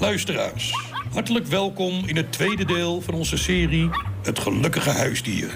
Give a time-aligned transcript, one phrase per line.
[0.00, 0.72] Luisteraars,
[1.12, 3.90] hartelijk welkom in het tweede deel van onze serie
[4.22, 5.50] Het Gelukkige Huisdier.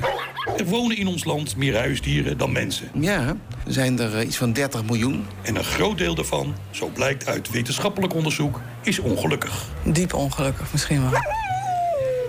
[0.57, 2.89] Er wonen in ons land meer huisdieren dan mensen.
[2.95, 3.37] Ja,
[3.67, 5.27] er zijn er eh, iets van 30 miljoen.
[5.43, 9.65] En een groot deel daarvan, zo blijkt uit wetenschappelijk onderzoek, is ongelukkig.
[9.85, 11.21] Diep ongelukkig misschien wel.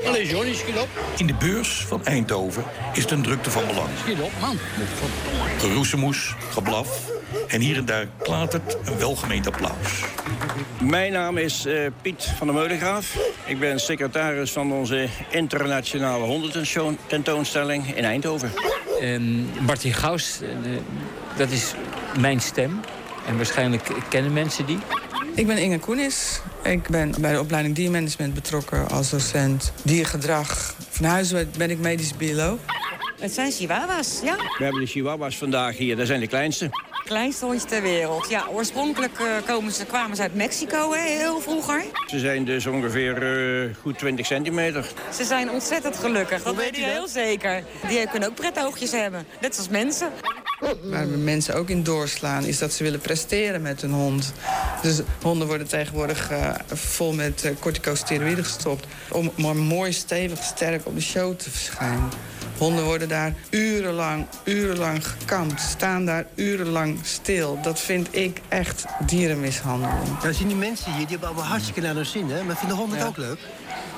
[0.05, 0.89] Allee, Johnny, schiet op.
[1.17, 3.89] In de beurs van Eindhoven is het een drukte van belang.
[3.97, 4.57] Schiet op, man.
[5.57, 7.11] Geroezemoes, geblaf
[7.47, 10.03] en hier en daar klatert een welgemeend applaus.
[10.81, 13.17] Mijn naam is eh, Piet van der Meulengraaf.
[13.45, 18.51] Ik ben secretaris van onze internationale hondententoonstelling in Eindhoven.
[19.01, 20.49] En Martin Gaus, eh,
[21.37, 21.73] dat is
[22.19, 22.79] mijn stem.
[23.27, 24.79] En waarschijnlijk kennen mensen die.
[25.35, 26.41] Ik ben Inge Koenis.
[26.63, 30.75] Ik ben bij de opleiding diermanagement betrokken als docent diergedrag.
[30.89, 32.59] Van huis ben ik medisch bioloog.
[33.23, 34.35] Het zijn chihuahuas, ja.
[34.35, 36.69] We hebben de chihuahuas vandaag hier, dat zijn de kleinste.
[37.03, 38.29] Kleinste hondje ter wereld.
[38.29, 41.83] Ja, oorspronkelijk eh, komen ze, kwamen ze uit Mexico, hè, heel vroeger.
[42.07, 43.23] Ze zijn dus ongeveer
[43.63, 44.85] eh, goed 20 centimeter.
[45.13, 47.63] Ze zijn ontzettend gelukkig, dat weet je heel zeker.
[47.87, 50.09] Die kunnen ook pretoogjes hebben, net als mensen.
[50.83, 54.33] Waar we mensen ook in doorslaan, is dat ze willen presteren met hun hond.
[54.83, 58.85] Dus honden worden tegenwoordig uh, vol met uh, corticosteroïden gestopt...
[59.11, 62.09] om maar mooi, stevig, sterk op de show te verschijnen.
[62.57, 65.61] Honden worden daar urenlang, urenlang gekampt.
[65.61, 67.59] Staan daar urenlang stil.
[67.61, 70.19] Dat vind ik echt dierenmishandeling.
[70.21, 72.43] Dan zien die mensen hier, die hebben allemaal hartstikke naar hun zin, hè?
[72.43, 73.39] Maar vinden honden het ook leuk?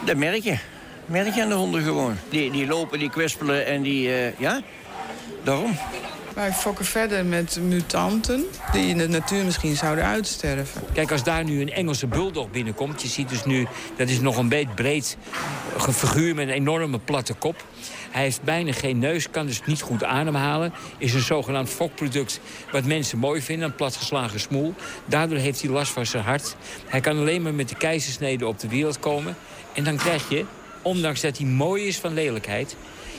[0.05, 0.57] Dat merk je.
[1.05, 2.17] Merk je aan de honden gewoon.
[2.29, 4.07] Die, die lopen, die kwispelen en die...
[4.07, 4.61] Uh, ja,
[5.43, 5.77] daarom.
[6.35, 10.81] Wij fokken verder met mutanten die in de natuur misschien zouden uitsterven.
[10.93, 13.01] Kijk, als daar nu een Engelse bulldog binnenkomt...
[13.01, 15.17] je ziet dus nu, dat is nog een beetje breed
[15.77, 17.65] figuur met een enorme platte kop.
[18.11, 20.73] Hij heeft bijna geen neus, kan dus niet goed ademhalen.
[20.97, 22.39] Is een zogenaamd fokproduct
[22.71, 24.73] wat mensen mooi vinden, een platgeslagen smoel.
[25.05, 26.55] Daardoor heeft hij last van zijn hart.
[26.87, 29.35] Hij kan alleen maar met de keizersnede op de wereld komen.
[29.73, 30.45] En dan krijg je,
[30.81, 32.75] ondanks dat hij mooi is van lelijkheid...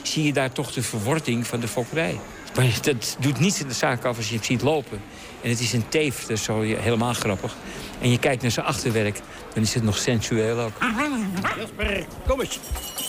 [0.06, 2.18] zie je daar toch de verwording van de fokkerij.
[2.56, 5.00] Maar dat doet niets in de zaak af als je het ziet lopen.
[5.42, 7.56] En het is een teef, dat is zo helemaal grappig.
[8.00, 9.20] En je kijkt naar zijn achterwerk,
[9.54, 10.72] dan is het nog sensueel ook.
[11.56, 12.58] Jasper, kom eens.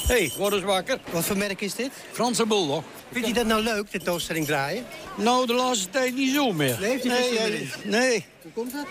[0.08, 1.00] Hé, hey, word eens wakker.
[1.12, 1.92] Wat voor merk is dit?
[2.12, 2.84] Franse bulldog.
[3.12, 4.86] Vindt u dat nou leuk, de toonstelling draaien?
[5.16, 6.78] Nou, de laatste tijd niet zo meer.
[6.80, 8.26] Heeft u nee, nee, nee.
[8.42, 8.86] Hoe komt dat?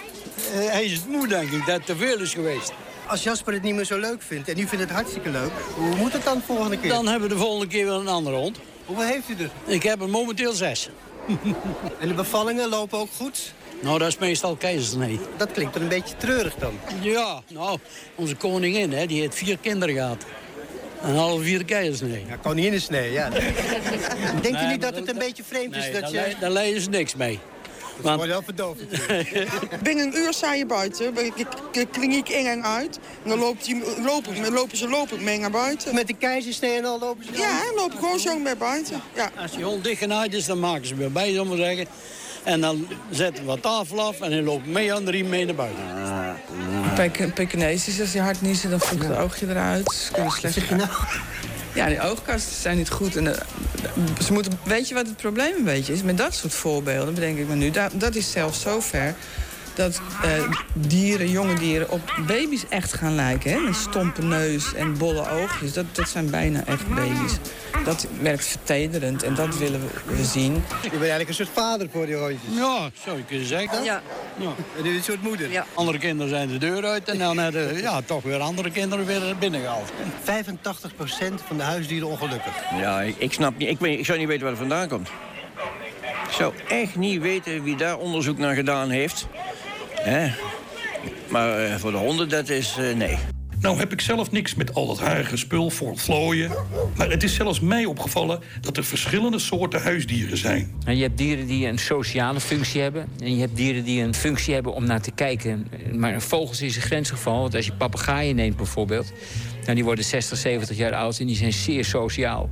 [0.55, 2.73] Uh, hij is het moe, denk ik, dat het te veel is geweest.
[3.07, 5.51] Als Jasper het niet meer zo leuk vindt en u vindt het hartstikke leuk...
[5.75, 6.91] hoe moet het dan de volgende keer?
[6.91, 8.59] Dan hebben we de volgende keer weer een andere hond.
[8.87, 9.51] Hoeveel heeft u er?
[9.75, 10.91] Ik heb er momenteel zes.
[12.01, 13.55] en de bevallingen lopen ook goed?
[13.83, 15.21] Nou, dat is meestal keizersnee.
[15.37, 16.79] Dat klinkt er een beetje treurig dan.
[17.01, 17.79] Ja, nou,
[18.15, 20.25] onze koningin, hè, die heeft vier kinderen gehad.
[21.03, 22.25] En alle vier keizersnee.
[22.29, 23.29] Ja, koninginnensnee, ja.
[24.43, 26.35] Denkt u niet dat het een beetje vreemd is dat daar je...
[26.41, 27.41] Daar leiden ze niks mee.
[28.03, 28.81] Dat wordt wel verdoofd
[29.83, 31.15] Binnen een uur sta je buiten,
[31.73, 32.99] ik in en uit.
[33.23, 35.95] En dan loopt die, lopen, lopen ze lopen mee naar buiten.
[35.95, 39.01] Met de keizersnee en al lopen ze Ja, lopen gewoon zo mee buiten.
[39.15, 39.31] Ja.
[39.37, 41.87] Als die hond dicht genaaid is, dan maken ze weer bij, zullen we zeggen.
[42.45, 45.55] En dan zetten we tafel af en hij loopt mee aan de riem mee naar
[45.55, 45.85] buiten.
[46.95, 49.93] Pek Pekinees als die hard niezen, dan voelt het oogje eruit.
[49.93, 50.59] Ze kunnen slecht.
[51.77, 53.17] Ja, die oogkasten zijn niet goed.
[53.17, 53.37] En
[54.25, 56.03] ze moeten, weet je wat het probleem een beetje is?
[56.03, 57.71] Met dat soort voorbeelden, bedenk ik me nu.
[57.71, 59.15] Dat, dat is zelfs zover
[59.77, 63.51] dat uh, dieren, jonge dieren, op baby's echt gaan lijken.
[63.51, 63.59] Hè?
[63.59, 65.73] Met stompe neus en bolle oogjes.
[65.73, 67.33] Dat, dat zijn bijna echt baby's.
[67.85, 70.53] Dat werkt vertederend en dat willen we, zien.
[70.83, 72.41] Je bent eigenlijk een soort vader voor die hondjes.
[72.57, 73.85] Ja, zou je kunnen zeggen.
[73.85, 74.03] Ja.
[74.37, 74.53] ja.
[74.77, 75.51] En dit is een soort moeder.
[75.51, 75.67] Ja.
[75.75, 79.37] Andere kinderen zijn de deur uit en dan hebben ja, toch weer andere kinderen weer
[79.39, 79.93] binnen gehaald.
[81.41, 82.53] 85% van de huisdieren ongelukkig.
[82.81, 83.69] Ja, ik, ik snap niet.
[83.69, 85.09] Ik, weet, ik zou niet weten waar het vandaan komt.
[86.27, 89.27] Ik zou echt niet weten wie daar onderzoek naar gedaan heeft.
[90.07, 90.31] Hè?
[91.29, 93.19] Maar uh, voor de honden, dat is uh, nee.
[93.61, 96.51] Nou heb ik zelf niks met al dat harige spul voor vlooien.
[96.97, 100.75] Maar het is zelfs mij opgevallen dat er verschillende soorten huisdieren zijn.
[100.85, 103.09] En je hebt dieren die een sociale functie hebben.
[103.21, 105.67] En je hebt dieren die een functie hebben om naar te kijken.
[105.93, 107.41] Maar vogels is een grensgeval.
[107.41, 109.13] Want als je papegaaien neemt bijvoorbeeld...
[109.63, 112.51] Nou, die worden 60, 70 jaar oud en die zijn zeer sociaal.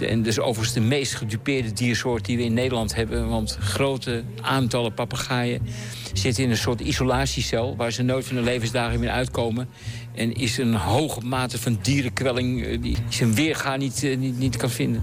[0.00, 3.28] En dus overigens de meest gedupeerde diersoort die we in Nederland hebben.
[3.28, 5.66] Want grote aantallen papegaaien
[6.12, 7.76] zitten in een soort isolatiecel...
[7.76, 9.68] waar ze nooit van hun levensdagen meer uitkomen.
[10.14, 15.02] En is een hoge mate van dierenkwelling die zijn weerga niet, niet, niet kan vinden.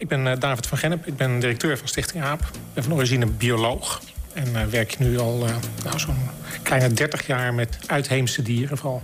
[0.00, 2.40] Ik ben uh, David van Gennep, ik ben directeur van Stichting AAP.
[2.40, 4.02] Ik ben van origine bioloog.
[4.32, 5.54] En uh, werk nu al uh,
[5.84, 6.16] nou, zo'n
[6.62, 9.02] kleine 30 jaar met uitheemse dieren vooral.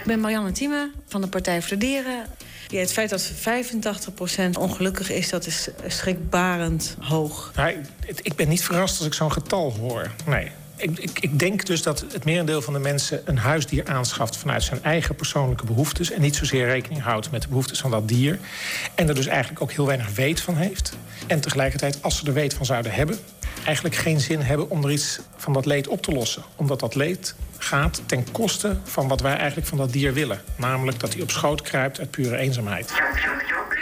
[0.00, 2.24] Ik ben Marianne Thieme van de Partij voor de Dieren.
[2.68, 7.52] Ja, het feit dat 85% ongelukkig is, dat is schrikbarend hoog.
[8.22, 10.10] Ik ben niet verrast als ik zo'n getal hoor.
[10.26, 10.50] Nee.
[10.76, 14.62] Ik, ik, ik, denk dus dat het merendeel van de mensen een huisdier aanschaft vanuit
[14.62, 16.10] zijn eigen persoonlijke behoeftes.
[16.10, 18.38] En niet zozeer rekening houdt met de behoeftes van dat dier.
[18.94, 20.92] En er dus eigenlijk ook heel weinig weet van heeft.
[21.26, 23.18] En tegelijkertijd, als ze er weet van zouden hebben,
[23.66, 26.42] eigenlijk geen zin hebben om er iets van dat leed op te lossen.
[26.56, 30.40] Omdat dat leed gaat ten koste van wat wij eigenlijk van dat dier willen.
[30.56, 32.92] Namelijk dat hij op schoot kruipt uit pure eenzaamheid.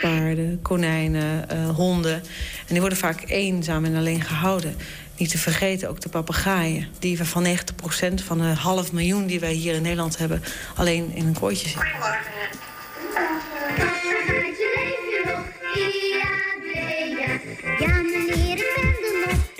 [0.00, 2.14] Paarden, konijnen, uh, honden.
[2.14, 2.22] En
[2.66, 4.76] die worden vaak eenzaam en alleen gehouden.
[5.16, 6.88] Niet te vergeten ook de papegaaien.
[6.98, 10.42] Die van 90% van de half miljoen die wij hier in Nederland hebben...
[10.74, 11.86] alleen in een kooitje zitten.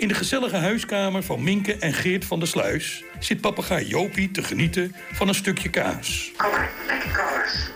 [0.05, 4.43] In de gezellige huiskamer van Minke en Geert van der Sluis zit papegaai Jopie te
[4.43, 6.31] genieten van een stukje kaas.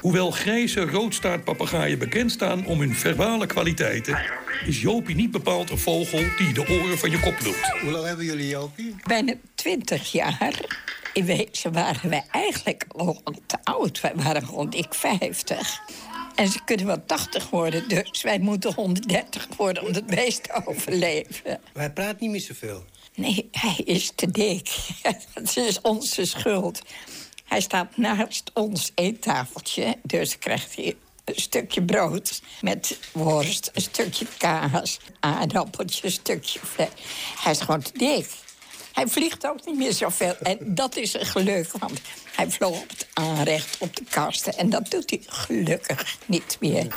[0.01, 4.19] Hoewel grijze roodstaartpapegaaien bekend staan om hun verbale kwaliteiten,
[4.65, 7.81] is Jopie niet bepaald een vogel die de oren van je kop lult.
[7.81, 8.95] Hoe lang hebben jullie Jopie?
[9.07, 10.53] Bijna twintig jaar.
[11.13, 14.01] In wezen waren wij eigenlijk al te oud.
[14.01, 15.79] Wij waren rond ik 50.
[16.35, 20.65] En ze kunnen wel 80 worden, dus wij moeten 130 worden om het beest te
[20.65, 21.59] overleven.
[21.73, 22.83] Maar hij praat niet meer zoveel.
[23.15, 24.75] Nee, hij is te dik.
[25.33, 26.81] Dat is onze schuld.
[27.45, 30.95] Hij staat naast ons eettafeltje, dus krijgt hij
[31.25, 36.89] een stukje brood met worst, een stukje kaas, aardappeltje, een stukje vlees.
[37.39, 38.27] Hij is gewoon te dik.
[38.93, 40.35] Hij vliegt ook niet meer zoveel.
[40.37, 42.01] En dat is een geluk, want
[42.35, 44.57] hij vloog op het aanrecht op de kasten.
[44.57, 46.87] En dat doet hij gelukkig niet meer.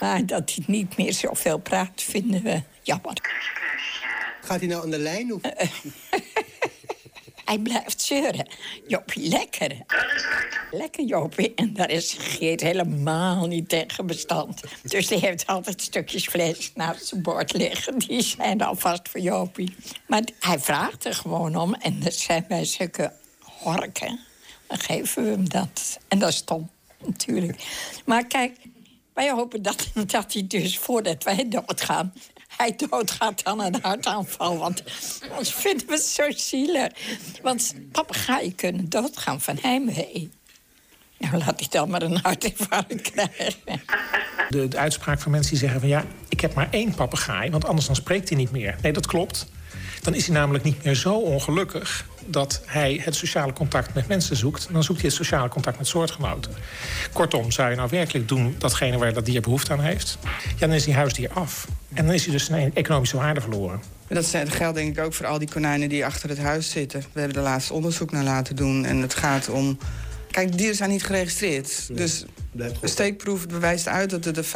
[0.00, 3.16] Maar dat hij niet meer zoveel praat, vinden we jammer.
[4.42, 5.32] Gaat hij nou aan de lijn?
[5.32, 5.40] Of?
[7.48, 8.48] Hij blijft zeuren.
[8.86, 9.76] Jopie, lekker.
[10.70, 11.54] Lekker, Jopie.
[11.54, 14.60] En daar is Geert helemaal niet tegen bestand.
[14.82, 17.98] Dus die heeft altijd stukjes vlees naast zijn bord liggen.
[17.98, 19.76] Die zijn alvast voor Jopie.
[20.06, 21.74] Maar hij vraagt er gewoon om.
[21.74, 23.12] En dat zijn wij zulke
[23.42, 24.20] horken.
[24.66, 25.98] Dan geven we hem dat.
[26.08, 26.70] En dat is stom,
[27.04, 27.62] natuurlijk.
[28.04, 28.56] Maar kijk,
[29.14, 32.12] wij hopen dat, dat hij dus voordat wij doodgaan
[32.58, 34.58] hij doodgaat aan een hartaanval.
[34.58, 34.82] Want
[35.38, 36.88] ons vinden we zo zielig.
[37.42, 40.30] Want papegaaien kunnen doodgaan van heimwee.
[41.18, 43.54] Nou, laat hij dan maar een hartinfarct krijgen.
[44.48, 45.88] De, de uitspraak van mensen die zeggen van...
[45.88, 48.76] ja, ik heb maar één papegaai, want anders dan spreekt hij niet meer.
[48.82, 49.46] Nee, dat klopt.
[50.02, 54.36] Dan is hij namelijk niet meer zo ongelukkig dat hij het sociale contact met mensen
[54.36, 54.68] zoekt.
[54.72, 56.52] Dan zoekt hij het sociale contact met soortgenoten.
[57.12, 60.18] Kortom, zou je nou werkelijk doen datgene waar dat dier behoefte aan heeft...
[60.58, 61.66] ja, dan is die huisdier af.
[61.94, 63.82] En dan is hij dus zijn economische waarde verloren.
[64.08, 67.04] Dat geldt denk ik ook voor al die konijnen die achter het huis zitten.
[67.12, 68.84] We hebben er laatst onderzoek naar laten doen.
[68.84, 69.78] En het gaat om...
[70.30, 71.96] Kijk, dieren zijn niet geregistreerd.
[71.96, 74.46] dus de steekproef bewijst uit dat het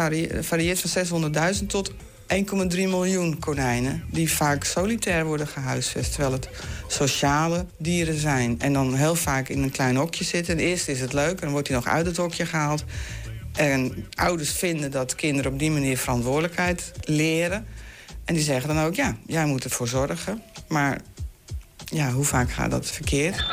[0.40, 1.92] varieert van 600.000 tot
[2.32, 6.12] 1,3 miljoen konijnen die vaak solitair worden gehuisvest...
[6.12, 6.48] terwijl het
[6.86, 8.60] sociale dieren zijn.
[8.60, 10.58] En dan heel vaak in een klein hokje zitten.
[10.58, 12.84] Eerst is het leuk en dan wordt hij nog uit het hokje gehaald.
[13.52, 17.66] En ouders vinden dat kinderen op die manier verantwoordelijkheid leren.
[18.24, 20.42] En die zeggen dan ook, ja, jij moet ervoor zorgen.
[20.68, 21.00] Maar
[21.84, 23.44] ja, hoe vaak gaat dat verkeerd?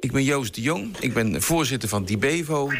[0.00, 0.98] Ik ben Joost de Jong.
[0.98, 2.70] Ik ben voorzitter van Dibevo.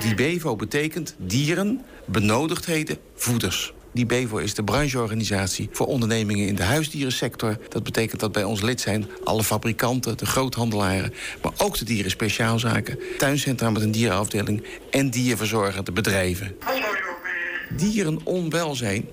[0.00, 3.72] Dibevo betekent dieren, benodigdheden, voeders.
[3.92, 7.56] Die Bevo is de brancheorganisatie voor ondernemingen in de huisdierensector.
[7.68, 11.12] Dat betekent dat bij ons lid zijn alle fabrikanten, de groothandelaren...
[11.42, 14.64] maar ook de dierenspeciaalzaken, tuincentra met een dierenafdeling...
[14.90, 16.56] en dierverzorgende bedrijven.
[17.76, 19.04] Dierenonwelzijn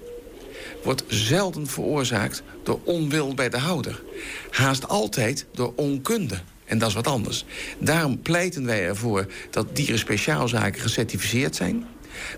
[0.84, 4.04] wordt zelden veroorzaakt door onwil bij de houder.
[4.52, 6.40] Haast altijd door onkunde.
[6.66, 7.46] En dat is wat anders.
[7.80, 11.86] Daarom pleiten wij ervoor dat dierenspeciaalzaken gecertificeerd zijn...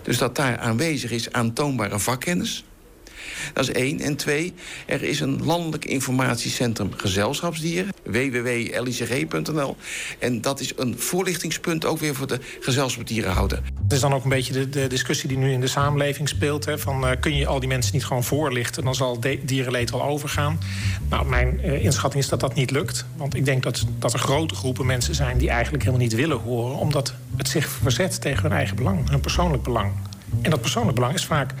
[0.02, 2.64] Dus dat daar aanwezig is aantoonbare vakkennis.
[3.52, 4.00] Dat is één.
[4.00, 4.54] En twee,
[4.86, 7.92] er is een landelijk informatiecentrum gezelschapsdieren.
[8.04, 9.76] www.licg.nl.
[10.18, 13.62] En dat is een voorlichtingspunt ook weer voor de gezelschapsdierenhouder.
[13.82, 16.64] Het is dan ook een beetje de, discussie die nu in de samenleving speelt.
[16.64, 18.84] Hè, van, uh, kun je al die mensen niet gewoon voorlichten?
[18.84, 20.58] Dan zal dierenleed wel overgaan.
[21.08, 23.04] Nou, mijn uh, inschatting is dat dat niet lukt.
[23.16, 25.38] Want ik denk dat, dat er grote groepen mensen zijn...
[25.38, 26.76] die eigenlijk helemaal niet willen horen...
[26.76, 29.92] omdat het zich verzet tegen hun eigen belang, hun persoonlijk belang.
[30.42, 31.54] En dat persoonlijk belang is vaak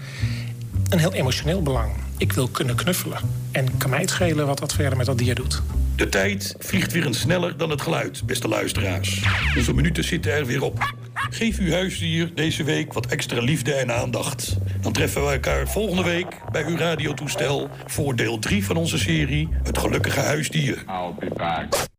[0.88, 1.92] een heel emotioneel belang.
[2.16, 3.18] Ik wil kunnen knuffelen.
[3.52, 5.62] En kan mij het schelen wat dat verder met dat dier doet.
[5.96, 9.22] De tijd vliegt weer een sneller dan het geluid, beste luisteraars.
[9.56, 10.94] Onze minuten zitten er weer op.
[11.14, 14.56] Geef uw huisdier deze week wat extra liefde en aandacht.
[14.80, 17.68] Dan treffen we elkaar volgende week bij uw radiotoestel...
[17.86, 20.74] voor deel 3 van onze serie Het Gelukkige Huisdier.
[20.74, 21.89] I'll be back.